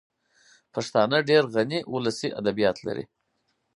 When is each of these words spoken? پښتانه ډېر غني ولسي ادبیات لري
پښتانه 0.73 1.17
ډېر 1.29 1.43
غني 1.53 1.79
ولسي 1.93 2.29
ادبیات 2.39 2.77
لري 2.87 3.05